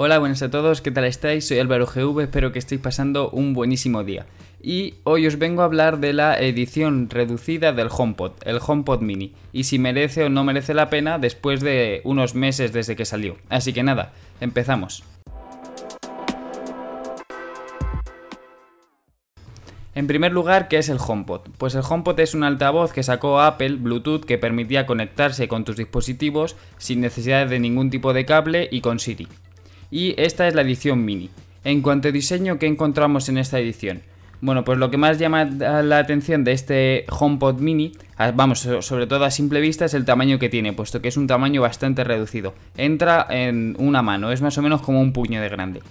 [0.00, 1.48] Hola, buenas a todos, ¿qué tal estáis?
[1.48, 4.26] Soy Álvaro GV, espero que estéis pasando un buenísimo día.
[4.62, 9.32] Y hoy os vengo a hablar de la edición reducida del HomePod, el HomePod Mini,
[9.52, 13.38] y si merece o no merece la pena después de unos meses desde que salió.
[13.48, 15.02] Así que nada, empezamos.
[19.96, 21.40] En primer lugar, ¿qué es el HomePod?
[21.58, 25.76] Pues el HomePod es un altavoz que sacó Apple Bluetooth que permitía conectarse con tus
[25.76, 29.26] dispositivos sin necesidad de ningún tipo de cable y con Siri
[29.90, 31.30] y esta es la edición mini.
[31.64, 34.02] En cuanto a diseño, ¿qué encontramos en esta edición?
[34.40, 37.92] Bueno, pues lo que más llama la atención de este HomePod mini,
[38.34, 41.26] vamos, sobre todo a simple vista, es el tamaño que tiene, puesto que es un
[41.26, 42.54] tamaño bastante reducido.
[42.76, 45.82] Entra en una mano, es más o menos como un puño de grande.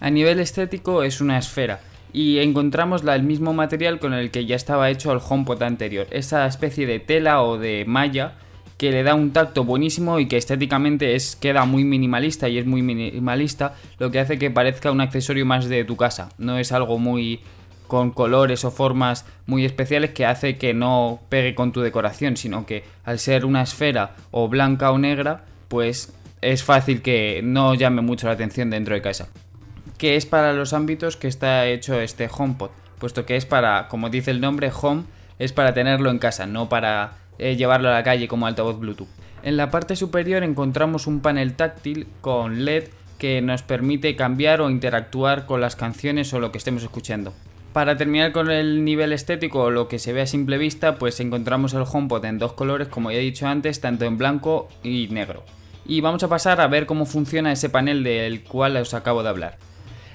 [0.00, 1.80] A nivel estético es una esfera,
[2.12, 6.46] y encontramos el mismo material con el que ya estaba hecho el HomePod anterior, esa
[6.46, 8.34] especie de tela o de malla
[8.78, 12.64] que le da un tacto buenísimo y que estéticamente es, queda muy minimalista y es
[12.64, 16.28] muy minimalista, lo que hace que parezca un accesorio más de tu casa.
[16.38, 17.40] No es algo muy
[17.88, 22.66] con colores o formas muy especiales que hace que no pegue con tu decoración, sino
[22.66, 28.02] que al ser una esfera o blanca o negra, pues es fácil que no llame
[28.02, 29.28] mucho la atención dentro de casa.
[29.96, 32.70] ¿Qué es para los ámbitos que está hecho este HomePod?
[33.00, 35.02] Puesto que es para, como dice el nombre, home,
[35.40, 39.08] es para tenerlo en casa, no para eh, llevarlo a la calle como altavoz Bluetooth.
[39.42, 42.84] En la parte superior encontramos un panel táctil con LED
[43.18, 47.32] que nos permite cambiar o interactuar con las canciones o lo que estemos escuchando.
[47.72, 51.20] Para terminar con el nivel estético o lo que se ve a simple vista, pues
[51.20, 55.08] encontramos el HomePod en dos colores, como ya he dicho antes, tanto en blanco y
[55.08, 55.44] negro.
[55.86, 59.28] Y vamos a pasar a ver cómo funciona ese panel del cual os acabo de
[59.28, 59.58] hablar.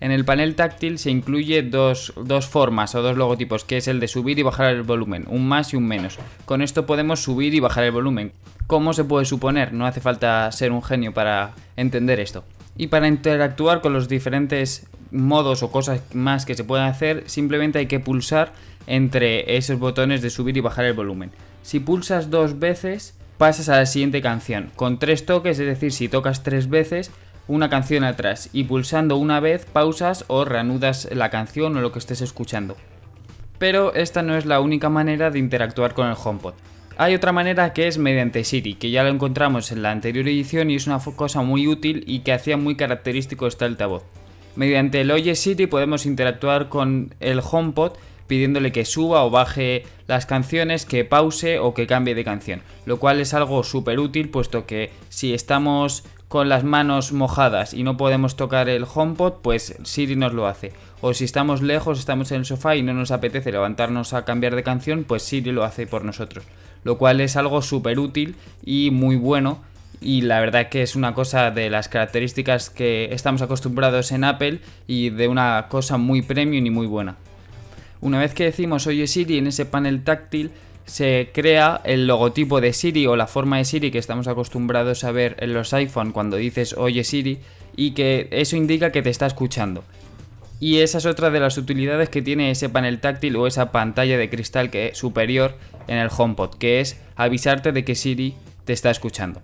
[0.00, 2.12] En el panel táctil se incluye dos,
[2.48, 5.72] formas o dos logotipos, que es el de subir y bajar el volumen, un más
[5.72, 6.18] y un menos.
[6.44, 8.32] Con esto podemos subir y bajar el volumen.
[8.68, 9.72] ¿Cómo se puede suponer?
[9.72, 12.44] No hace falta ser un genio para entender esto.
[12.76, 17.80] Y para interactuar con los diferentes modos o cosas más que se pueden hacer, simplemente
[17.80, 18.52] hay que pulsar
[18.86, 21.32] entre esos botones de subir y bajar el volumen.
[21.62, 24.70] Si pulsas dos veces, pasas a la siguiente canción.
[24.76, 27.10] Con tres toques, es decir, si tocas tres veces,
[27.48, 31.98] una canción atrás y pulsando una vez pausas o reanudas la canción o lo que
[31.98, 32.76] estés escuchando.
[33.58, 36.54] Pero esta no es la única manera de interactuar con el HomePod.
[36.96, 40.70] Hay otra manera que es mediante Siri, que ya lo encontramos en la anterior edición
[40.70, 44.04] y es una cosa muy útil y que hacía muy característico este altavoz.
[44.56, 47.92] Mediante el Oye Siri podemos interactuar con el HomePod
[48.28, 53.00] pidiéndole que suba o baje las canciones, que pause o que cambie de canción, lo
[53.00, 57.96] cual es algo súper útil puesto que si estamos con las manos mojadas y no
[57.96, 60.72] podemos tocar el HomePod, pues Siri nos lo hace.
[61.00, 64.54] O si estamos lejos, estamos en el sofá y no nos apetece levantarnos a cambiar
[64.54, 66.44] de canción, pues Siri lo hace por nosotros.
[66.84, 69.62] Lo cual es algo súper útil y muy bueno.
[70.00, 74.60] Y la verdad que es una cosa de las características que estamos acostumbrados en Apple
[74.86, 77.16] y de una cosa muy premium y muy buena.
[78.00, 80.50] Una vez que decimos oye Siri en ese panel táctil,
[80.84, 85.12] se crea el logotipo de Siri o la forma de Siri que estamos acostumbrados a
[85.12, 87.40] ver en los iPhone cuando dices oye Siri
[87.76, 89.84] y que eso indica que te está escuchando.
[90.60, 94.18] Y esa es otra de las utilidades que tiene ese panel táctil o esa pantalla
[94.18, 98.34] de cristal que es superior en el HomePod, que es avisarte de que Siri
[98.64, 99.40] te está escuchando.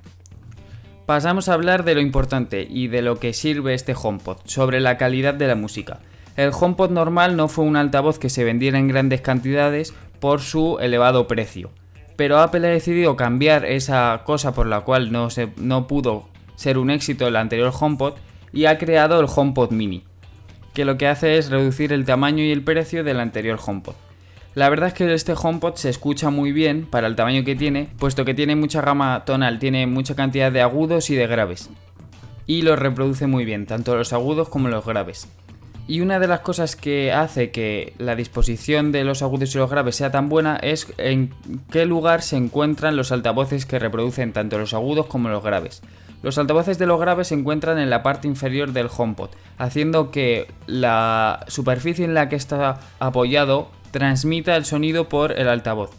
[1.07, 4.97] Pasamos a hablar de lo importante y de lo que sirve este HomePod, sobre la
[4.97, 6.01] calidad de la música.
[6.37, 10.79] El HomePod normal no fue un altavoz que se vendiera en grandes cantidades por su
[10.81, 11.71] elevado precio.
[12.17, 16.79] Pero Apple ha decidido cambiar esa cosa por la cual no, se, no pudo ser
[16.79, 18.15] un éxito el anterior HomePod
[18.53, 20.05] y ha creado el HomePod Mini,
[20.73, 23.95] que lo que hace es reducir el tamaño y el precio del anterior HomePod.
[24.55, 27.89] La verdad es que este HomePod se escucha muy bien para el tamaño que tiene,
[27.99, 31.71] puesto que tiene mucha gama tonal, tiene mucha cantidad de agudos y de graves.
[32.47, 35.29] Y lo reproduce muy bien, tanto los agudos como los graves.
[35.87, 39.69] Y una de las cosas que hace que la disposición de los agudos y los
[39.69, 41.35] graves sea tan buena es en
[41.71, 45.83] qué lugar se encuentran los altavoces que reproducen tanto los agudos como los graves.
[46.23, 49.29] Los altavoces de los graves se encuentran en la parte inferior del HomePod,
[49.59, 55.91] haciendo que la superficie en la que está apoyado transmita el sonido por el altavoz.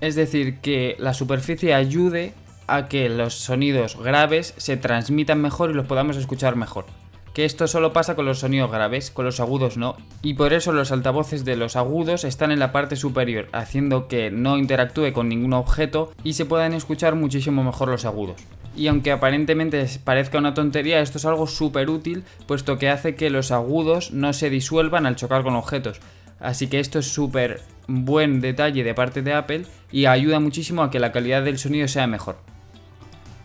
[0.00, 2.32] Es decir, que la superficie ayude
[2.66, 6.86] a que los sonidos graves se transmitan mejor y los podamos escuchar mejor
[7.34, 10.72] que esto solo pasa con los sonidos graves, con los agudos no, y por eso
[10.72, 15.28] los altavoces de los agudos están en la parte superior, haciendo que no interactúe con
[15.28, 18.36] ningún objeto y se puedan escuchar muchísimo mejor los agudos.
[18.76, 23.30] Y aunque aparentemente parezca una tontería, esto es algo súper útil, puesto que hace que
[23.30, 26.00] los agudos no se disuelvan al chocar con objetos.
[26.40, 30.90] Así que esto es súper buen detalle de parte de Apple y ayuda muchísimo a
[30.90, 32.53] que la calidad del sonido sea mejor.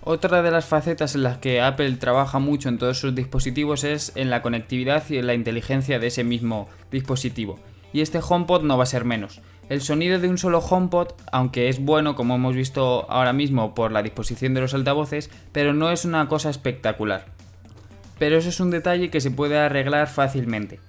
[0.04, 4.14] Otra de las facetas en las que Apple trabaja mucho en todos sus dispositivos es
[4.16, 7.60] en la conectividad y en la inteligencia de ese mismo dispositivo.
[7.92, 9.42] Y este HomePod no va a ser menos.
[9.68, 13.92] El sonido de un solo HomePod, aunque es bueno como hemos visto ahora mismo por
[13.92, 17.26] la disposición de los altavoces, pero no es una cosa espectacular.
[18.18, 20.80] Pero eso es un detalle que se puede arreglar fácilmente.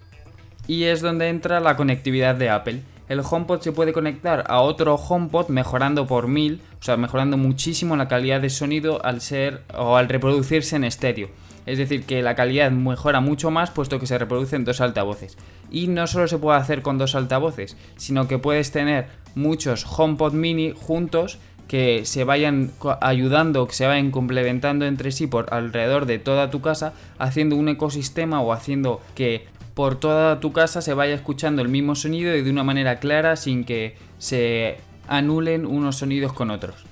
[0.67, 4.95] Y es donde entra la conectividad de Apple el HomePod se puede conectar a otro
[4.95, 9.97] HomePod mejorando por mil, o sea, mejorando muchísimo la calidad de sonido al ser o
[9.97, 11.29] al reproducirse en estéreo.
[11.67, 15.37] Es decir, que la calidad mejora mucho más puesto que se reproducen dos altavoces.
[15.73, 20.33] Y no solo se puede hacer con dos altavoces, sino que puedes tener muchos HomePod
[20.33, 22.71] mini juntos que se vayan
[23.01, 27.69] ayudando, que se vayan complementando entre sí por alrededor de toda tu casa, haciendo un
[27.71, 29.49] ecosistema o haciendo que
[29.81, 33.35] por toda tu casa se vaya escuchando el mismo sonido y de una manera clara
[33.37, 34.77] sin que se
[35.09, 36.85] anulen unos sonidos con otros.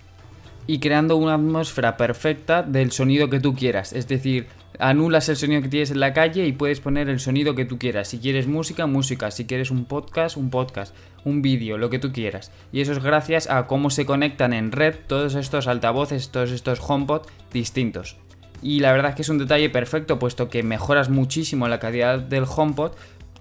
[0.66, 3.92] Y creando una atmósfera perfecta del sonido que tú quieras.
[3.92, 4.46] Es decir,
[4.78, 7.78] anulas el sonido que tienes en la calle y puedes poner el sonido que tú
[7.78, 8.08] quieras.
[8.08, 9.30] Si quieres música, música.
[9.32, 10.94] Si quieres un podcast, un podcast.
[11.26, 12.52] Un vídeo, lo que tú quieras.
[12.72, 16.80] Y eso es gracias a cómo se conectan en red todos estos altavoces, todos estos
[16.80, 18.16] HomePod distintos
[18.62, 22.18] y la verdad es que es un detalle perfecto puesto que mejoras muchísimo la calidad
[22.18, 22.92] del HomePod,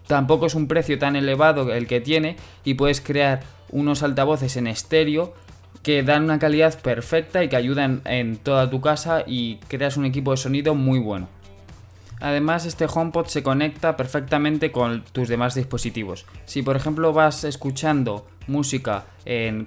[0.08, 4.68] tampoco es un precio tan elevado el que tiene y puedes crear unos altavoces en
[4.68, 5.34] estéreo
[5.84, 10.06] que dan una calidad perfecta y que ayudan en toda tu casa y creas un
[10.06, 11.30] equipo de sonido muy bueno.
[12.20, 16.26] Además, este HomePod se conecta perfectamente con tus demás dispositivos.
[16.46, 19.06] Si por ejemplo vas escuchando música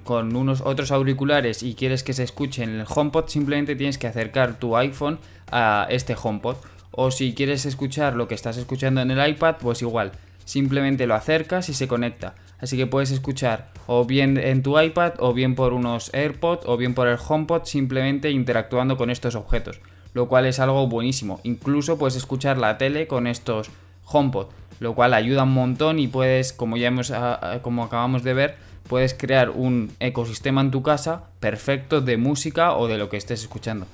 [0.03, 4.07] con unos otros auriculares y quieres que se escuche en el HomePod, simplemente tienes que
[4.07, 5.19] acercar tu iPhone
[5.51, 6.57] a este HomePod.
[6.91, 10.11] O si quieres escuchar lo que estás escuchando en el iPad, pues igual,
[10.43, 12.35] simplemente lo acercas y se conecta.
[12.59, 16.77] Así que puedes escuchar o bien en tu iPad, o bien por unos AirPods, o
[16.77, 19.79] bien por el HomePod, simplemente interactuando con estos objetos
[20.13, 21.39] lo cual es algo buenísimo.
[21.43, 23.69] Incluso puedes escuchar la tele con estos
[24.05, 24.47] HomePod,
[24.79, 27.13] lo cual ayuda un montón y puedes, como ya hemos,
[27.61, 28.57] como acabamos de ver,
[28.91, 33.39] puedes crear un ecosistema en tu casa perfecto de música o de lo que estés
[33.39, 33.87] escuchando.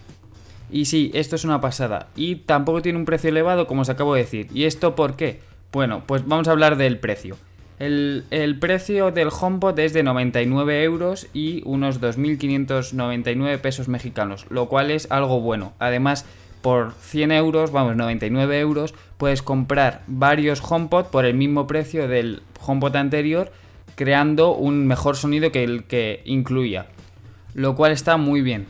[0.72, 2.08] Y sí, esto es una pasada.
[2.16, 4.48] Y tampoco tiene un precio elevado, como os acabo de decir.
[4.56, 5.40] ¿Y esto por qué?
[5.72, 7.38] Bueno, pues vamos a hablar del precio.
[7.78, 14.90] El, precio del HomePod es de 99 euros y unos 2.599 pesos mexicanos, lo cual
[14.90, 15.74] es algo bueno.
[15.78, 16.26] Además,
[16.64, 22.42] por 100 euros, vamos, 99 euros, puedes comprar varios HomePod por el mismo precio del
[22.66, 23.52] HomePod anterior,
[23.96, 26.88] creando un mejor sonido que el que incluía,
[27.54, 28.68] lo cual está muy bien.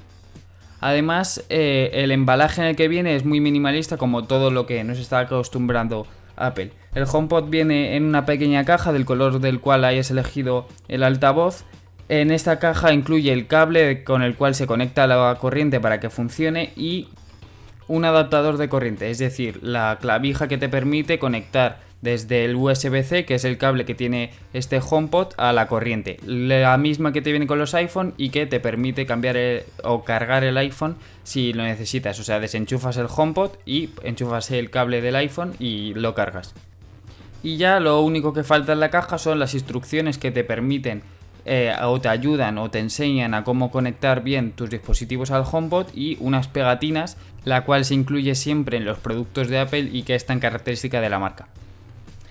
[0.80, 4.84] Además, eh, el embalaje en el que viene es muy minimalista, como todo lo que
[4.84, 6.06] nos está acostumbrando
[6.36, 6.72] Apple.
[6.94, 11.64] El HomePod viene en una pequeña caja del color del cual hayas elegido el altavoz.
[12.10, 16.10] En esta caja incluye el cable con el cual se conecta la corriente para que
[16.10, 17.10] funcione y
[17.88, 23.26] un adaptador de corriente, es decir, la clavija que te permite conectar desde el USB-C,
[23.26, 26.18] que es el cable que tiene este HomePod, a la corriente.
[26.26, 29.38] La misma que te viene con los iPhone y que te permite cambiar
[29.84, 32.20] o cargar el iPhone si lo necesitas.
[32.20, 36.54] O sea, desenchufas el HomePod y enchufas el cable del iPhone y lo cargas.
[37.44, 41.02] Y ya lo único que falta en la caja son las instrucciones que te permiten
[41.46, 45.88] eh, o te ayudan o te enseñan a cómo conectar bien tus dispositivos al HomePod
[45.96, 50.16] y unas pegatinas, la cual se incluye siempre en los productos de Apple y que
[50.16, 51.48] es tan característica de la marca.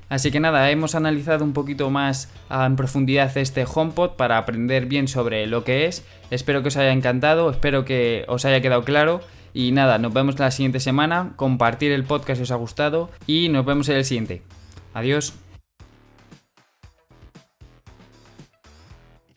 [0.09, 5.09] Así que nada, hemos analizado un poquito más en profundidad este HomePod para aprender bien
[5.09, 6.05] sobre lo que es.
[6.31, 9.21] Espero que os haya encantado, espero que os haya quedado claro.
[9.53, 13.49] Y nada, nos vemos la siguiente semana, compartir el podcast si os ha gustado y
[13.49, 14.43] nos vemos en el siguiente.
[14.95, 15.46] Adiós.